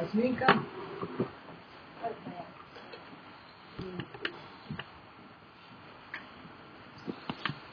Cósmica. 0.00 0.46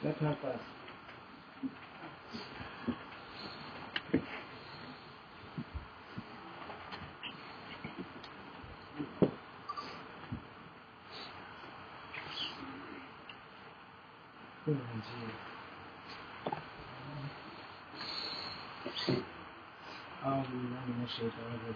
Las 0.02 0.16
trampas. 0.16 0.77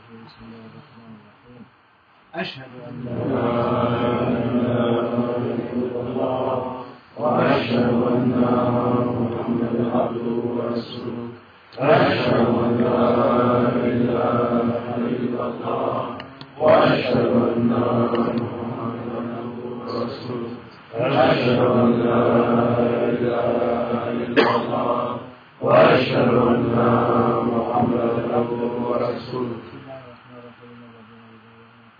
بسم 0.02 0.42
الله 0.46 0.64
الرحمن 0.70 1.12
الرحيم. 1.22 1.62
أشهد 2.34 2.72
أن 2.88 2.94
لا 3.06 3.46
وأشهد 7.18 7.90
أن 8.12 8.34
محمدا 9.20 9.82
عبده 9.94 10.28
ورسوله. 10.56 11.28
أشهد 11.78 12.46
أن 12.64 12.70
لا 12.82 13.00
إله 13.92 14.50
إلا 15.06 15.42
الله 15.48 15.94
وأشهد 16.60 17.30
أن 17.56 17.70
محمدا 18.42 19.18
عبده 19.38 19.68
ورسوله. 19.86 20.52
أشهد 20.94 21.60
أن 21.82 21.90
لا 22.02 22.20
إله 23.14 23.46
إلا 24.22 24.44
الله 24.56 25.00
وأشهد 25.62 26.30
أن 26.52 26.74
محمدا 27.52 28.10
عبده 28.34 28.72
ورسوله 28.90 29.56
بسم 29.62 29.76
الله 29.78 30.00
الرحمن 30.02 30.38
الرحيم 30.42 30.78
الذين 30.90 31.22
يبايعونك 31.34 31.94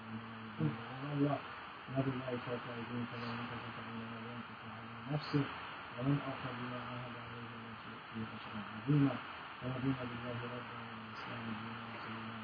الله 1.17 1.37
نبي 1.97 2.11
الله 2.17 2.33
فوق 2.47 2.65
أيديهم 2.77 3.05
فلا 3.11 3.29
ينكف 3.33 3.63
فإنما 3.77 4.19
ينكف 4.33 4.61
على 4.75 4.93
نفسه 5.13 5.45
ومن 5.97 6.17
أوفى 6.27 6.51
بما 6.59 6.79
عاهد 6.89 7.15
عليه 7.25 7.45
الله 7.53 7.73
في 7.83 8.21
أجرا 8.35 8.61
عظيما. 8.77 9.15
ورضينا 9.63 10.03
بالله 10.11 10.39
ربا 10.55 10.79
والإسلام 10.89 11.45
دينا 11.61 11.83
رسولا 11.93 12.37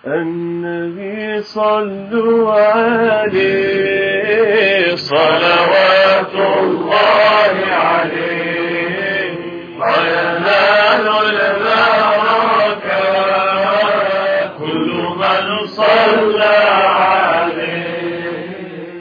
النبي 0.09 1.42
صلوا 1.42 2.53
عليه 2.53 3.75
صلوات 4.96 6.34
الله 6.34 7.56
عليه. 7.72 9.36
وينال 9.80 11.08
البركة 11.25 12.19
كل 14.59 14.90
من 15.18 15.46
صلى 15.68 16.58
عليه. 16.86 17.90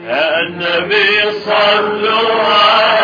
النبي 0.09 1.31
صلوا 1.31 2.43
عليه 2.43 2.98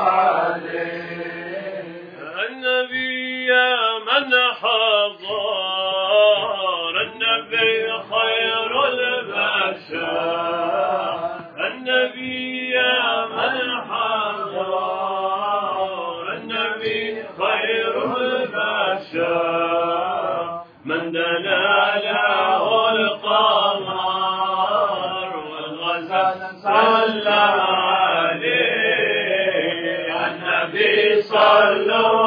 alone. 31.40 32.19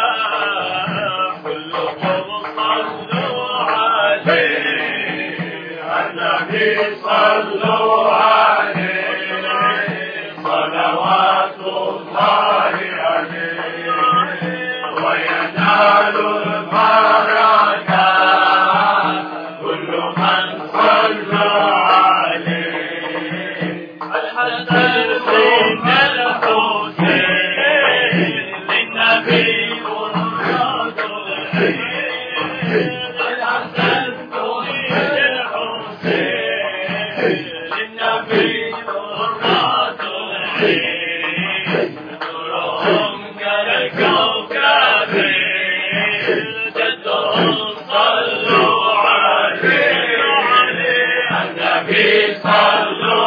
Hallelujah. 52.37 53.18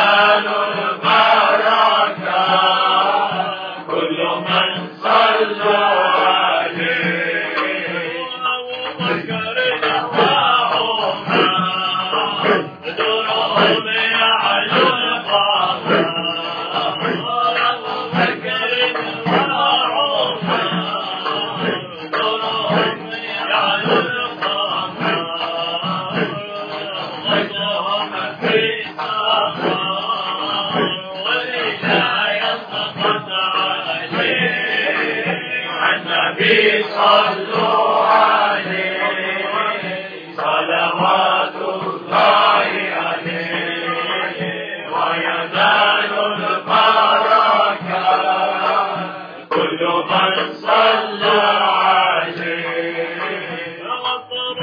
hermano 0.00 0.69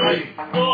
Great. 0.08 0.67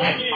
Thank 0.00 0.20
you. 0.20 0.29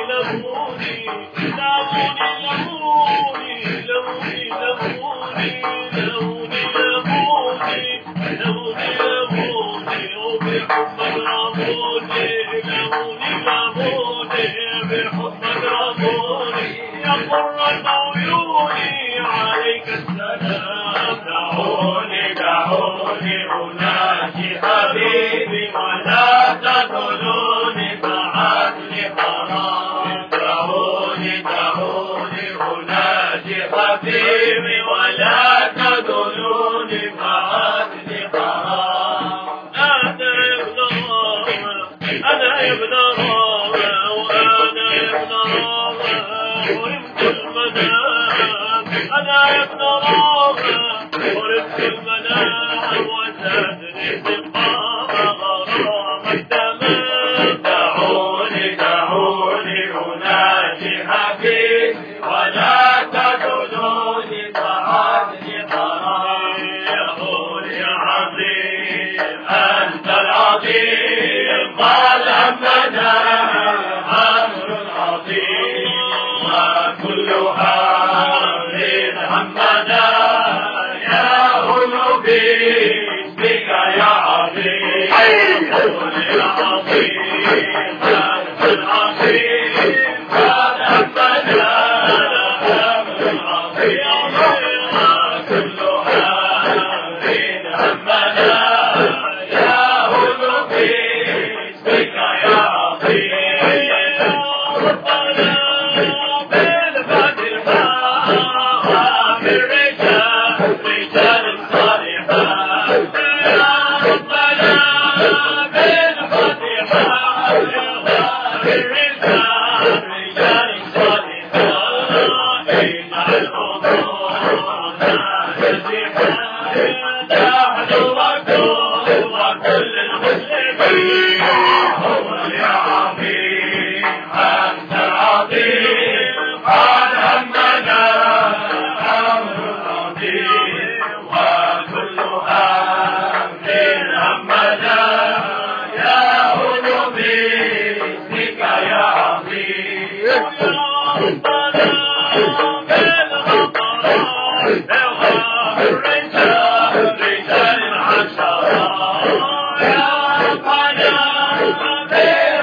hey, 161.04 161.72
hey, 162.08 162.08
hey. 162.10 162.53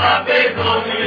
Happy 0.00 0.54
Home. 0.54 0.99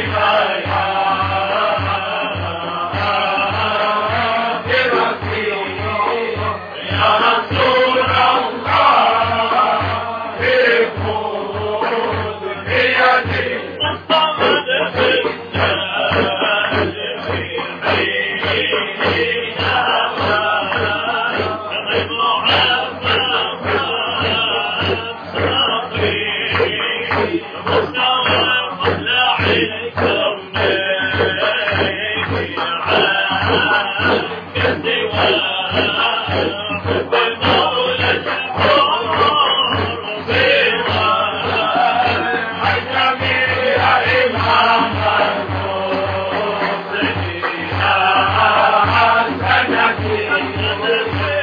Yeah. 50.51 51.42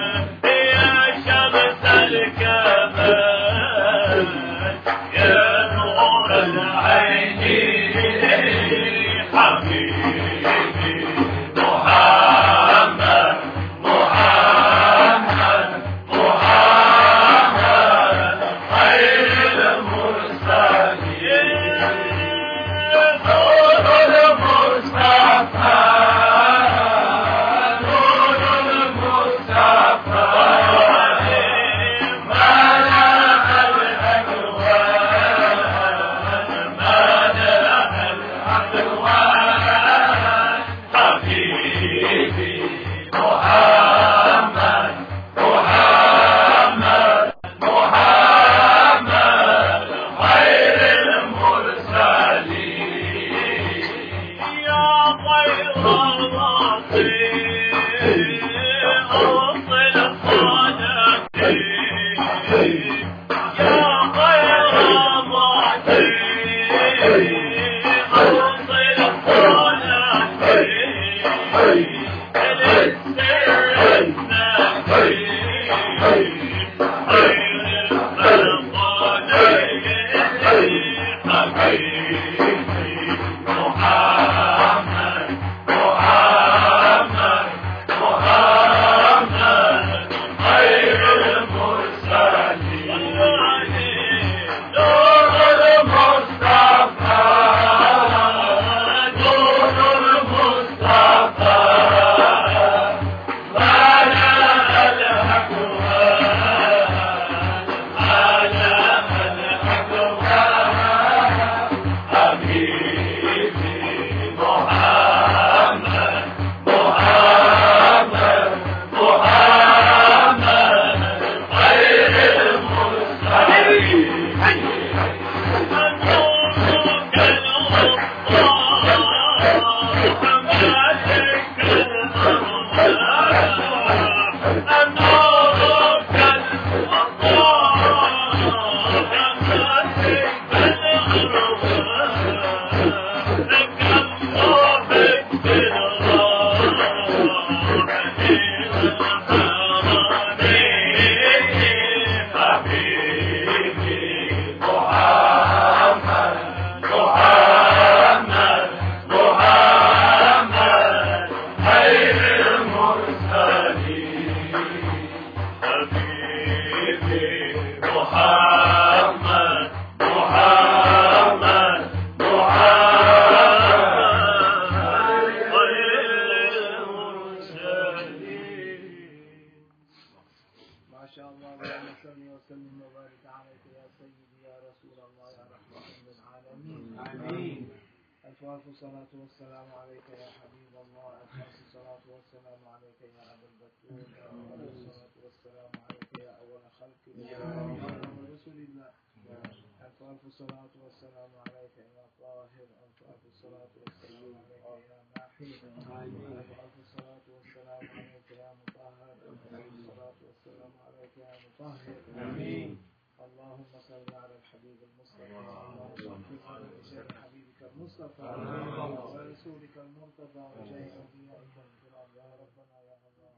صل 216.51 216.63
بشر 216.79 217.05
حبيبك 217.23 217.61
المصطفى 217.75 218.21
آمين. 218.21 218.67
ورسولك 218.77 219.77
المرتضى 219.77 220.39
وجاه 220.39 220.91
انبيائك 221.01 221.55
الكرام 221.57 222.09
يا 222.15 222.29
ربنا 222.41 222.77
يا 222.87 222.95
الله 223.07 223.33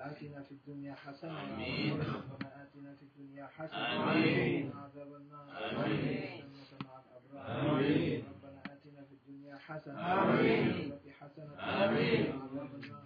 آتنا 0.00 0.42
في 0.42 0.52
الدنيا 0.52 0.94
حسنة 0.94 1.54
آمين. 1.54 2.00
ربنا 2.00 2.62
آتنا 2.62 2.94
في 2.94 3.02
الدنيا 3.02 3.46
حسنة 3.46 4.12
آمين. 4.12 4.68
وقنا 4.68 4.80
عذاب 4.82 5.14
النار 5.14 5.46
آمين. 5.84 6.52
جنة 6.52 6.78
مع 6.88 7.00
الأبرار 7.00 7.70
آمين. 7.76 8.24
ربنا 8.28 8.60
آتنا 8.64 9.02
في 9.08 9.12
الدنيا 9.14 9.56
حسنة 9.56 10.00
آمين. 10.22 10.92
وفي 10.92 11.12
حسنة 11.12 11.56
عذاب 11.58 11.90
النار 12.74 13.02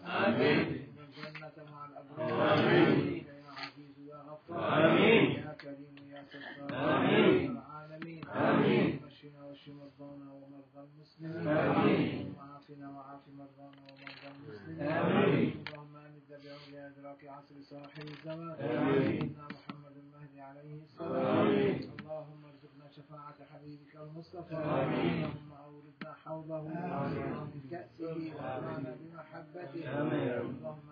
الجنة 0.99 1.71
مع 1.73 1.87
الأبرار 1.87 2.59
آمين. 2.59 3.27
يا 3.27 3.51
عزيز 3.51 3.99
يا 3.99 4.17
غفار 4.17 4.85
آمين. 4.91 5.31
يا 5.31 5.53
كريم 5.61 5.97
يا 6.11 6.25
ستار 6.25 6.97
آمين. 6.97 7.45
يا 7.45 7.51
العالمين 7.51 8.29
آمين. 8.29 9.01
واشفنا 9.05 9.45
واشف 9.63 9.75
مرضانا 9.75 10.33
ومرضى 10.33 10.81
المسلمين 10.89 11.49
آمين. 11.49 12.27
اللهم 12.27 12.41
عافنا 12.41 12.91
وعاف 12.91 13.21
مرضانا 13.39 13.81
ومرضى 13.89 14.29
المسلمين 14.35 14.81
آمين. 14.81 15.65
اللهم 15.69 15.97
امد 15.97 16.29
بعون 16.45 16.75
إدراك 16.75 17.25
عصر 17.25 17.55
صاحب 17.63 18.05
الزمان 18.09 18.51
آمين. 18.51 19.21
سيدنا 19.21 19.45
محمد 19.55 19.95
المهدي 19.97 20.41
عليه 20.41 20.83
السلام 20.83 21.27
آمين. 21.27 21.91
اللهم 22.01 22.45
ارزقنا 22.45 22.87
شفاعة 22.97 23.39
حبيبك 23.53 23.97
المصطفى 23.97 24.55
آمين. 24.55 25.25
اللهم 25.25 25.53
أوردنا 25.53 26.13
حوضه 26.25 26.59
آمين. 26.59 27.33
من 27.55 27.63
كأسه 27.71 28.35
وأطعنا 28.35 28.97
بمحبته 29.01 29.83
آمين. 30.01 30.41
اللهم 30.41 30.89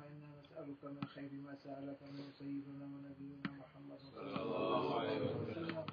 نسألك 0.60 0.84
من 0.84 1.04
خير 1.04 1.32
ما 1.32 1.54
سألك 1.54 2.02
من 2.02 2.32
سيدنا 2.38 2.84
ونبينا 2.84 3.50
محمد 3.60 3.98
صلى 3.98 4.42
الله 4.42 5.00
عليه 5.00 5.20
وسلم. 5.20 5.84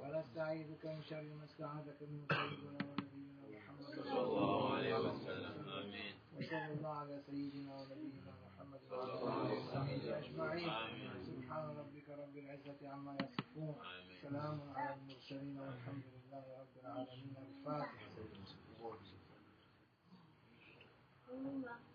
ونستعيذك 0.00 0.86
من 0.86 1.02
شر 1.02 1.22
ما 1.22 1.44
استعاذك 1.44 2.02
من 2.02 2.26
سيدنا 2.28 2.84
ونبينا 2.88 3.42
محمد 3.48 3.84
صلى 4.04 4.20
الله 4.20 4.74
عليه 4.74 4.94
وسلم. 4.98 5.54
آمين. 5.68 6.14
وصلى 6.36 6.72
الله 6.72 6.94
على 6.98 7.22
سيدنا 7.26 7.72
ونبينا 7.80 8.32
محمد 8.46 8.80
صلى 8.90 9.12
الله 9.14 9.32
عليه 9.32 9.58
وسلم. 9.58 10.12
أجمعين 10.12 10.68
آمين. 10.68 11.24
سبحان 11.24 11.64
ربك 11.80 12.08
رب 12.08 12.36
العزة 12.36 12.80
عما 12.92 13.16
يصفون. 13.22 13.74
سلام 14.22 14.56
على 14.76 14.94
المرسلين 14.94 15.58
والحمد 15.60 16.04
لله 16.14 16.44
رب 16.60 16.74
العالمين 16.82 17.34
تقبل 17.64 17.80
الله 21.30 21.89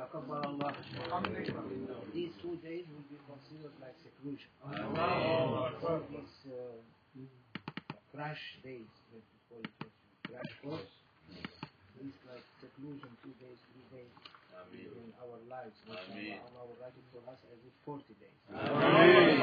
Uh, 0.00 1.20
these 2.16 2.32
two 2.40 2.56
days 2.64 2.88
will 2.88 3.04
be 3.12 3.20
considered 3.28 3.76
like 3.84 3.92
seclusion. 4.00 4.48
Oh, 4.64 4.72
Allah. 4.96 5.76
So 5.84 6.00
uh, 6.00 6.80
these 7.12 7.28
uh, 7.68 8.00
crash 8.16 8.40
days, 8.64 8.88
that 9.12 9.20
we 9.20 9.36
call 9.52 9.60
it 9.60 9.92
crash 10.24 10.52
course, 10.64 10.88
These 12.00 12.16
like 12.32 12.40
seclusion, 12.64 13.12
two 13.20 13.36
days, 13.44 13.60
three 13.68 14.00
days. 14.00 14.12
In 14.72 15.12
our 15.20 15.40
lives, 15.48 15.76
Ameen. 15.88 16.36
Allah 16.52 16.68
will 16.68 16.76
write 16.80 16.92
it 16.96 17.06
for 17.12 17.20
us 17.28 17.40
as 17.48 17.60
if 17.64 17.72
40 17.84 18.04
days. 18.20 18.38
Ameen. 18.52 19.40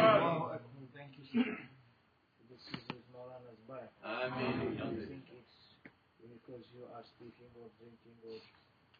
Thank 0.93 1.17
you, 1.17 1.25
sir. 1.33 1.57
This 2.49 2.63
is 2.73 3.05
Maulana's 3.13 3.61
bar. 3.69 3.85
Ameen. 4.05 4.77
You 4.77 5.05
think 5.05 5.25
it's 5.37 5.53
because 6.21 6.65
you 6.73 6.85
are 6.93 7.05
speaking 7.17 7.49
or 7.61 7.69
drinking 7.81 8.17
or 8.25 8.37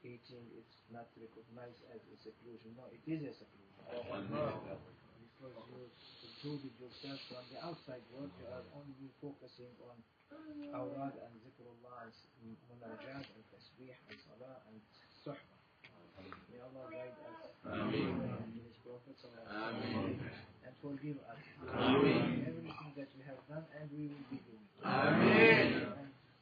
eating, 0.04 0.46
it's 0.58 0.78
not 0.94 1.08
recognized 1.18 1.82
as 1.94 2.02
a 2.12 2.16
seclusion. 2.22 2.74
No, 2.78 2.86
it 2.94 3.04
is 3.06 3.22
a 3.26 3.34
seclusion. 3.34 3.74
Oh, 3.88 4.04
because 5.38 5.54
you 5.70 5.86
secluded 6.20 6.74
yourself 6.82 7.20
from 7.30 7.44
the 7.54 7.60
outside 7.62 8.02
world, 8.10 8.34
you 8.42 8.48
are 8.50 8.66
only 8.74 9.10
focusing 9.22 9.70
on 9.86 9.96
awrad 10.74 11.14
and 11.24 11.34
zikrullah 11.46 12.10
and 12.44 12.58
munajat 12.68 13.26
and 13.32 13.44
tasbih 13.54 13.94
and 14.10 14.18
salah 14.28 14.60
and 14.68 14.78
suhbah. 15.24 15.56
May 16.50 16.58
Allah 16.60 16.90
guide 16.90 17.14
us. 17.30 17.54
Ameen. 17.70 18.18
And 18.18 18.50
His 18.58 18.74
Prophet 18.82 19.14
sallallahu 19.22 19.78
Ameen. 19.78 20.18
and 20.66 20.74
forgive 20.82 21.22
us. 21.30 21.40
Ameen. 21.70 22.42
Everything 22.50 22.92
that 22.98 23.10
we 23.14 23.22
have 23.30 23.40
done 23.48 23.66
and 23.78 23.86
we 23.94 24.10
will 24.10 24.26
be 24.34 24.42
doing. 24.42 24.66
Ameen. 24.84 25.86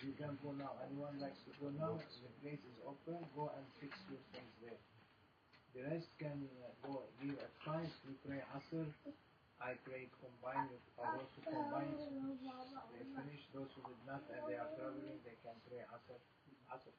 You 0.00 0.16
can 0.16 0.32
go 0.40 0.56
now. 0.56 0.72
Anyone 0.80 1.20
likes 1.20 1.44
to 1.44 1.52
go 1.60 1.68
now? 1.76 2.00
The 2.00 2.32
place 2.40 2.62
is 2.64 2.76
open. 2.88 3.20
Go 3.36 3.52
and 3.52 3.64
fix 3.76 3.92
your 4.08 4.20
things 4.32 4.48
there. 4.64 4.80
The 5.76 5.80
rest 5.92 6.08
can 6.16 6.48
uh, 6.64 6.72
go 6.88 7.04
at 7.20 7.52
five. 7.60 7.92
We 8.08 8.16
pray 8.24 8.40
Asr. 8.56 8.88
I 9.60 9.76
pray 9.84 10.08
combined 10.24 10.72
with 10.72 10.80
those 10.96 11.28
who 11.36 11.40
combine. 11.52 11.92
They 12.96 13.04
finish. 13.12 13.44
Those 13.52 13.68
who 13.76 13.84
did 13.92 14.00
not 14.08 14.24
and 14.32 14.40
they 14.48 14.56
are 14.56 14.72
traveling, 14.72 15.20
they 15.20 15.36
can 15.44 15.56
pray 15.68 15.84
Asr. 15.92 16.16
Asr. 16.72 16.96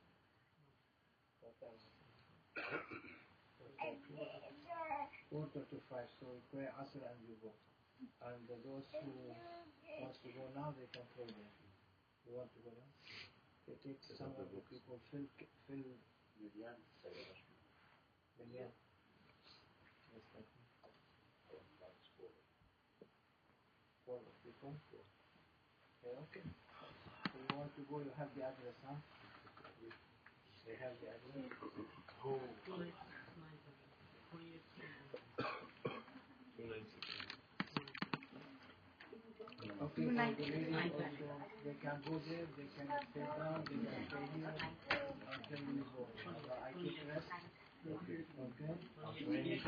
Quarter 5.34 5.64
to 5.74 5.78
five. 5.90 6.06
So 6.22 6.30
we 6.30 6.42
pray 6.54 6.70
Asr 6.78 7.02
and 7.02 7.18
you 7.26 7.34
go. 7.42 7.50
And 8.30 8.38
those 8.46 8.86
who 8.94 9.34
wants 10.06 10.22
to 10.22 10.30
go 10.38 10.46
now, 10.54 10.70
they 10.78 10.86
can 10.94 11.06
pray 11.18 11.26
there. 11.26 11.71
You 12.28 12.38
want 12.38 12.50
to 12.54 12.60
go 12.64 12.72
now? 12.74 12.90
They 13.68 13.76
take 13.84 14.02
some 14.04 14.34
of 14.38 14.48
the 14.54 14.62
people 14.70 15.00
fill 15.12 15.28
fill 15.68 15.86
Million. 18.42 18.72
Yes, 20.10 20.26
thank 20.34 20.48
you. 20.50 20.62
Four 24.06 24.20
people. 24.44 24.74
Yeah, 26.04 26.18
okay. 26.26 26.46
So 27.30 27.38
you 27.38 27.54
want 27.54 27.70
to 27.78 27.82
go, 27.86 28.02
you 28.02 28.12
have 28.18 28.34
the 28.34 28.42
address, 28.42 28.78
huh? 28.82 28.98
They 30.66 30.76
have 30.82 30.98
the 31.02 31.14
address. 31.14 31.54
Oh, 32.26 32.42
Okay, 39.92 40.08
so 40.08 40.24
the 40.38 40.46
ladies 40.48 40.92
also, 40.94 41.06
they 41.66 41.76
can 41.84 41.98
go 42.08 42.22
there, 42.30 42.48
they 42.58 42.68
can 42.78 42.88
stay 43.12 43.22
down, 43.38 43.64
they 43.70 43.76
can 43.76 44.04
stay 44.10 44.26
here 44.36 44.54
until 44.56 45.62
we 45.68 45.84
go. 45.94 46.08
So 46.16 46.52
I 46.64 46.72
keep 46.82 46.98
rest. 47.10 47.28
Okay. 47.88 48.24
Okay. 48.40 48.72
I 48.72 49.14
speak 49.16 49.28
with 49.30 49.46
you. 49.46 49.60